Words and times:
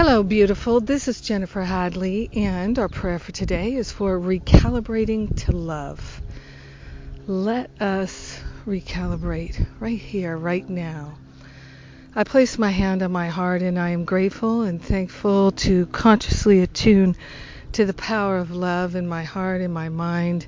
Hello, 0.00 0.22
beautiful. 0.22 0.78
This 0.78 1.08
is 1.08 1.20
Jennifer 1.20 1.62
Hadley, 1.62 2.30
and 2.32 2.78
our 2.78 2.88
prayer 2.88 3.18
for 3.18 3.32
today 3.32 3.74
is 3.74 3.90
for 3.90 4.16
recalibrating 4.20 5.34
to 5.44 5.50
love. 5.50 6.22
Let 7.26 7.68
us 7.82 8.38
recalibrate 8.64 9.66
right 9.80 9.98
here, 9.98 10.36
right 10.36 10.68
now. 10.70 11.18
I 12.14 12.22
place 12.22 12.58
my 12.58 12.70
hand 12.70 13.02
on 13.02 13.10
my 13.10 13.26
heart, 13.26 13.60
and 13.60 13.76
I 13.76 13.88
am 13.88 14.04
grateful 14.04 14.62
and 14.62 14.80
thankful 14.80 15.50
to 15.66 15.86
consciously 15.86 16.60
attune 16.60 17.16
to 17.72 17.84
the 17.84 17.92
power 17.92 18.38
of 18.38 18.52
love 18.52 18.94
in 18.94 19.08
my 19.08 19.24
heart, 19.24 19.62
in 19.62 19.72
my 19.72 19.88
mind, 19.88 20.46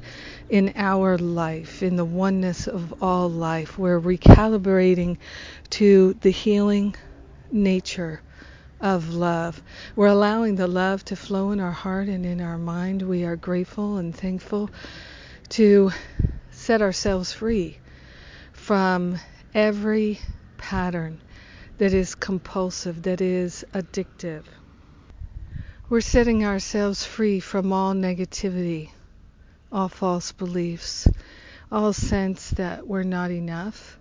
in 0.48 0.74
our 0.76 1.18
life, 1.18 1.82
in 1.82 1.96
the 1.96 2.04
oneness 2.04 2.68
of 2.68 3.02
all 3.02 3.28
life. 3.28 3.76
We're 3.76 4.00
recalibrating 4.00 5.16
to 5.70 6.14
the 6.20 6.30
healing 6.30 6.94
nature 7.50 8.22
of 8.80 9.12
love. 9.14 9.62
We're 9.94 10.06
allowing 10.06 10.56
the 10.56 10.66
love 10.66 11.04
to 11.06 11.16
flow 11.16 11.50
in 11.50 11.60
our 11.60 11.72
heart 11.72 12.08
and 12.08 12.24
in 12.24 12.40
our 12.40 12.58
mind. 12.58 13.02
We 13.02 13.24
are 13.24 13.36
grateful 13.36 13.98
and 13.98 14.14
thankful 14.14 14.70
to 15.50 15.90
set 16.50 16.82
ourselves 16.82 17.32
free 17.32 17.78
from 18.52 19.18
every 19.54 20.20
pattern 20.56 21.20
that 21.78 21.92
is 21.92 22.14
compulsive, 22.14 23.02
that 23.02 23.20
is 23.20 23.64
addictive. 23.74 24.44
We're 25.88 26.00
setting 26.00 26.44
ourselves 26.44 27.04
free 27.04 27.40
from 27.40 27.72
all 27.72 27.94
negativity, 27.94 28.90
all 29.72 29.88
false 29.88 30.32
beliefs, 30.32 31.08
all 31.72 31.92
sense 31.92 32.50
that 32.50 32.86
we're 32.86 33.02
not 33.02 33.30
enough, 33.30 33.98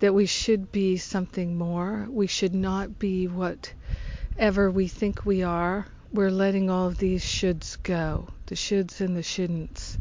that 0.00 0.14
we 0.14 0.26
should 0.26 0.70
be 0.70 0.96
something 0.96 1.56
more. 1.56 2.06
We 2.10 2.26
should 2.26 2.54
not 2.54 2.98
be 2.98 3.26
whatever 3.26 4.70
we 4.70 4.88
think 4.88 5.24
we 5.24 5.42
are. 5.42 5.86
We're 6.12 6.30
letting 6.30 6.70
all 6.70 6.86
of 6.86 6.98
these 6.98 7.22
shoulds 7.24 7.76
go, 7.82 8.28
the 8.46 8.54
shoulds 8.54 9.00
and 9.00 9.16
the 9.16 9.22
shouldn'ts. 9.22 9.98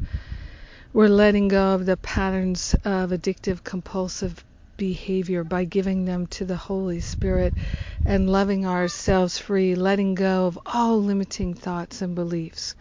We're 0.94 1.09
letting 1.09 1.48
go 1.48 1.73
of 1.73 1.86
the 1.86 1.98
patterns 1.98 2.76
of 2.86 3.09
addictive, 3.12 3.64
compulsive 3.64 4.44
behavior 4.78 5.44
by 5.44 5.66
giving 5.66 6.06
them 6.06 6.28
to 6.28 6.45
the 6.45 6.56
Holy 6.56 7.00
Spirit 7.00 7.54
and 8.06 8.30
loving 8.30 8.66
ourselves 8.66 9.38
free, 9.38 9.76
letting 9.76 10.14
go 10.16 10.45
of 10.45 10.59
all 10.66 11.02
limiting 11.02 11.54
thoughts 11.54 12.02
and 12.02 12.16
beliefs. 12.16 12.76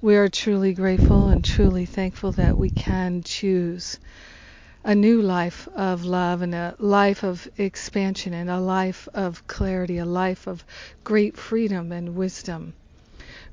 We 0.00 0.16
are 0.16 0.28
truly 0.28 0.72
grateful 0.72 1.28
and 1.28 1.44
truly 1.44 1.84
thankful 1.84 2.32
that 2.32 2.56
we 2.56 2.70
can 2.70 3.22
choose 3.22 3.98
a 4.86 4.94
new 4.94 5.22
life 5.22 5.66
of 5.74 6.04
love 6.04 6.42
and 6.42 6.54
a 6.54 6.74
life 6.78 7.24
of 7.24 7.48
expansion 7.56 8.34
and 8.34 8.50
a 8.50 8.60
life 8.60 9.08
of 9.14 9.46
clarity, 9.46 9.96
a 9.98 10.04
life 10.04 10.46
of 10.46 10.62
great 11.04 11.36
freedom 11.38 11.90
and 11.90 12.14
wisdom 12.14 12.74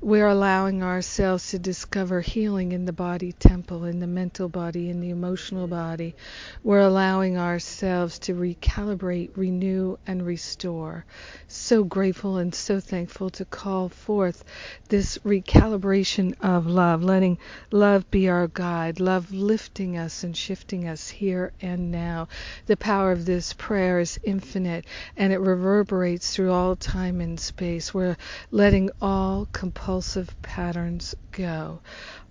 we're 0.02 0.26
allowing 0.26 0.82
ourselves 0.82 1.50
to 1.50 1.58
discover 1.60 2.20
healing 2.20 2.72
in 2.72 2.86
the 2.86 2.92
body 2.92 3.30
temple, 3.30 3.84
in 3.84 4.00
the 4.00 4.06
mental 4.06 4.48
body, 4.48 4.90
in 4.90 5.00
the 5.00 5.10
emotional 5.10 5.68
body. 5.68 6.16
We're 6.64 6.80
allowing 6.80 7.38
ourselves 7.38 8.18
to 8.20 8.34
recalibrate, 8.34 9.30
renew, 9.36 9.98
and 10.04 10.26
restore. 10.26 11.04
So 11.46 11.84
grateful 11.84 12.38
and 12.38 12.52
so 12.52 12.80
thankful 12.80 13.30
to 13.30 13.44
call 13.44 13.88
forth 13.90 14.42
this 14.88 15.18
recalibration 15.18 16.34
of 16.40 16.66
love, 16.66 17.04
letting 17.04 17.38
love 17.70 18.10
be 18.10 18.28
our 18.28 18.48
guide, 18.48 18.98
love 18.98 19.32
lifting 19.32 19.96
us 19.96 20.24
and 20.24 20.36
shifting 20.36 20.88
us 20.88 21.08
here 21.10 21.52
and 21.60 21.92
now. 21.92 22.26
The 22.66 22.76
power 22.76 23.12
of 23.12 23.24
this 23.24 23.52
prayer 23.52 24.00
is 24.00 24.18
infinite 24.24 24.84
and 25.16 25.32
it 25.32 25.38
reverberates 25.38 26.34
through 26.34 26.50
all 26.50 26.74
time 26.74 27.20
and 27.20 27.38
space. 27.38 27.94
We're 27.94 28.16
letting 28.50 28.90
all 29.00 29.46
compulsion 29.52 29.91
compulsive 29.92 30.34
patterns 30.40 31.14
go. 31.32 31.78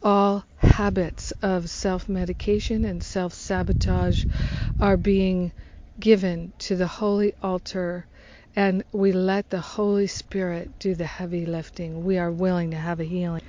All 0.01 0.43
habits 0.57 1.31
of 1.43 1.69
self 1.69 2.09
medication 2.09 2.83
and 2.85 3.03
self 3.03 3.35
sabotage 3.35 4.25
are 4.79 4.97
being 4.97 5.51
given 5.99 6.53
to 6.57 6.75
the 6.75 6.87
holy 6.87 7.35
altar, 7.43 8.07
and 8.55 8.83
we 8.91 9.11
let 9.11 9.51
the 9.51 9.61
Holy 9.61 10.07
Spirit 10.07 10.71
do 10.79 10.95
the 10.95 11.05
heavy 11.05 11.45
lifting. 11.45 12.03
We 12.03 12.17
are 12.17 12.31
willing 12.31 12.71
to 12.71 12.77
have 12.77 12.99
a 12.99 13.03
healing. 13.03 13.43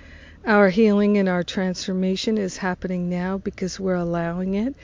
Our 0.47 0.69
healing 0.69 1.17
and 1.17 1.27
our 1.31 1.43
transformation 1.43 2.37
is 2.37 2.59
happening 2.59 3.09
now 3.09 3.39
because 3.39 3.81
we're 3.81 3.95
allowing 3.95 4.53
it, 4.57 4.77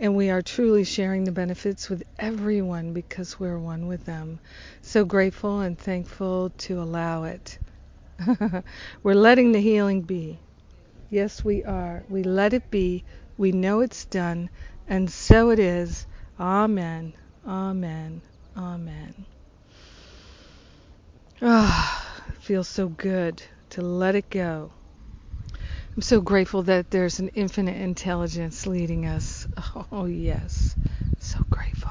and 0.00 0.16
we 0.16 0.28
are 0.30 0.42
truly 0.42 0.82
sharing 0.82 1.22
the 1.22 1.30
benefits 1.30 1.88
with 1.88 2.02
everyone 2.18 2.94
because 2.94 3.38
we're 3.38 3.60
one 3.60 3.86
with 3.86 4.04
them. 4.06 4.40
So 4.82 5.04
grateful 5.04 5.60
and 5.60 5.78
thankful 5.78 6.50
to 6.58 6.82
allow 6.82 7.22
it. 7.22 7.60
We're 9.02 9.14
letting 9.14 9.52
the 9.52 9.60
healing 9.60 10.02
be. 10.02 10.40
Yes, 11.10 11.44
we 11.44 11.64
are. 11.64 12.04
We 12.08 12.22
let 12.24 12.52
it 12.54 12.70
be. 12.70 13.04
We 13.36 13.52
know 13.52 13.80
it's 13.80 14.06
done. 14.06 14.50
And 14.88 15.10
so 15.10 15.50
it 15.50 15.58
is. 15.58 16.06
Amen. 16.40 17.14
Amen. 17.46 18.22
Amen. 18.56 19.26
Ah, 21.42 22.24
it 22.32 22.38
feels 22.38 22.68
so 22.68 22.88
good 22.88 23.42
to 23.70 23.82
let 23.82 24.14
it 24.16 24.30
go. 24.30 24.72
I'm 25.96 26.02
so 26.02 26.20
grateful 26.22 26.62
that 26.64 26.90
there's 26.90 27.20
an 27.20 27.28
infinite 27.30 27.76
intelligence 27.80 28.66
leading 28.66 29.06
us. 29.06 29.46
Oh, 29.92 30.06
yes. 30.06 30.76
So 31.18 31.38
grateful. 31.50 31.90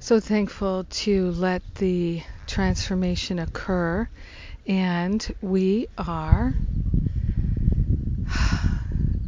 So 0.00 0.20
thankful 0.20 0.84
to 0.84 1.30
let 1.32 1.62
the 1.76 2.22
transformation 2.46 3.38
occur 3.38 4.08
and 4.66 5.34
we 5.40 5.88
are 5.98 6.54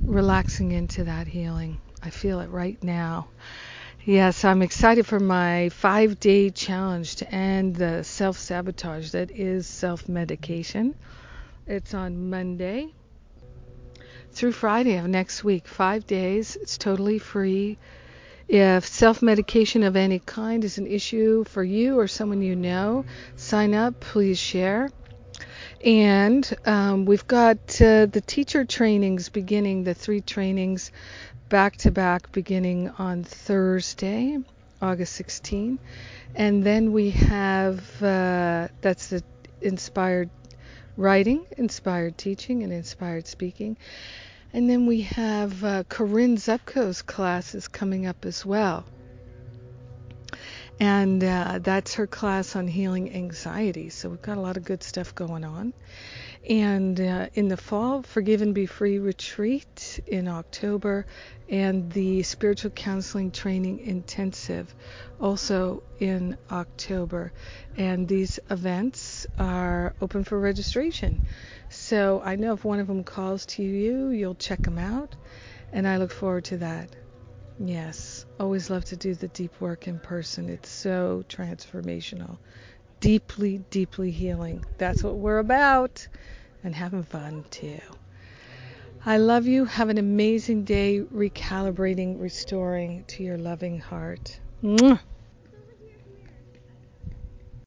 relaxing 0.07 0.73
into 0.73 1.05
that 1.05 1.27
healing. 1.27 1.79
I 2.03 2.11
feel 2.11 2.41
it 2.41 2.51
right 2.51 2.83
now. 2.83 3.29
Yes, 4.05 4.45
I'm 4.45 4.61
excited 4.61 5.07
for 5.07 5.19
my 5.19 5.71
five 5.71 6.21
day 6.21 6.51
challenge 6.51 7.17
to 7.17 7.35
end 7.35 7.77
the 7.77 8.05
self 8.05 8.37
sabotage 8.37 9.13
that 9.13 9.31
is 9.31 9.67
self 9.67 10.09
medication. 10.09 10.95
It's 11.67 11.95
on 11.95 12.29
Monday 12.29 12.89
through 14.33 14.53
Friday 14.53 14.99
of 14.99 15.07
next 15.07 15.43
week. 15.43 15.67
Five 15.67 16.07
days. 16.07 16.57
It's 16.57 16.77
totally 16.77 17.19
free. 17.19 17.79
If 18.47 18.85
self 18.85 19.23
medication 19.23 19.83
of 19.83 19.97
any 19.97 20.19
kind 20.19 20.63
is 20.65 20.77
an 20.77 20.87
issue 20.87 21.45
for 21.45 21.65
you 21.65 21.99
or 21.99 22.07
someone 22.07 22.43
you 22.43 22.55
know, 22.55 23.07
sign 23.37 23.73
up. 23.73 24.01
Please 24.01 24.39
share. 24.39 24.91
And 25.85 26.51
um, 26.65 27.05
we've 27.05 27.27
got 27.27 27.59
uh, 27.79 28.07
the 28.07 28.23
teacher 28.27 28.65
trainings 28.65 29.29
beginning, 29.29 29.85
the 29.85 29.93
three 29.93 30.23
trainings 30.23 30.91
back 31.51 31.77
to 31.79 31.91
back 31.91 32.33
beginning 32.33 32.89
on 32.99 33.23
Thursday, 33.23 34.39
August 34.81 35.13
16. 35.13 35.79
And 36.35 36.65
then 36.65 36.93
we 36.93 37.11
have 37.11 38.03
uh, 38.03 38.69
that's 38.81 39.09
the 39.09 39.23
inspired 39.61 40.31
writing, 40.97 41.45
inspired 41.59 42.17
teaching, 42.17 42.63
and 42.63 42.73
inspired 42.73 43.27
speaking. 43.27 43.77
And 44.55 44.71
then 44.71 44.87
we 44.87 45.03
have 45.03 45.63
uh, 45.63 45.85
Corinne 45.91 46.39
Zupko's 46.39 47.03
classes 47.03 47.69
coming 47.69 48.07
up 48.07 48.25
as 48.25 48.47
well 48.47 48.87
and 50.81 51.23
uh, 51.23 51.61
that's 51.63 51.95
her 51.95 52.07
class 52.07 52.57
on 52.57 52.67
healing 52.67 53.15
anxiety. 53.15 53.91
So 53.91 54.09
we've 54.09 54.23
got 54.23 54.39
a 54.39 54.41
lot 54.41 54.57
of 54.57 54.65
good 54.65 54.83
stuff 54.83 55.15
going 55.15 55.45
on. 55.45 55.73
And 56.49 57.01
uh, 57.01 57.29
in 57.35 57.49
the 57.49 57.57
fall, 57.57 58.03
Forgive 58.03 58.43
and 58.43 58.55
Be 58.55 58.67
Free 58.67 58.99
retreat 58.99 60.01
in 60.07 60.29
October, 60.29 61.07
and 61.49 61.91
the 61.93 62.23
Spiritual 62.23 62.71
Counseling 62.73 63.31
Training 63.31 63.79
Intensive 63.79 64.75
also 65.21 65.83
in 66.01 66.37
October. 66.51 67.33
And 67.77 68.07
these 68.07 68.41
events 68.51 69.27
are 69.39 69.95
open 70.03 70.25
for 70.25 70.39
registration. 70.39 71.25
So 71.71 72.21
I 72.23 72.37
know 72.37 72.53
if 72.53 72.65
one 72.65 72.81
of 72.81 72.89
them 72.89 73.05
calls 73.05 73.47
to 73.47 73.63
you, 73.63 74.09
you'll 74.09 74.35
check 74.35 74.63
them 74.63 74.79
out, 74.79 75.15
and 75.73 75.89
I 75.89 75.97
look 75.97 76.11
forward 76.11 76.45
to 76.47 76.59
that. 76.59 77.04
Yes, 77.59 78.27
always 78.41 78.69
love 78.69 78.85
to 78.87 78.97
do 78.97 79.15
the 79.15 79.29
deep 79.29 79.61
work 79.61 79.87
in 79.87 79.99
person. 80.01 80.49
It's 80.49 80.69
so 80.69 81.25
transformational. 81.29 82.39
Deeply, 83.01 83.59
deeply 83.71 84.11
healing. 84.11 84.65
That's 84.79 85.05
what 85.05 85.17
we're 85.17 85.39
about. 85.39 86.07
And 86.65 86.75
having 86.75 87.03
fun 87.05 87.45
too. 87.51 87.81
I 89.07 89.19
love 89.19 89.47
you. 89.47 89.67
Have 89.67 89.91
an 89.91 89.99
amazing 89.99 90.65
day 90.65 91.01
recalibrating, 91.01 92.21
restoring 92.21 93.05
to 93.09 93.23
your 93.23 93.37
loving 93.37 93.79
heart. 93.79 94.41
Mwah. 94.63 95.01